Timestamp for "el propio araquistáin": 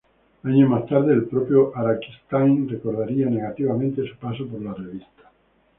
1.13-2.67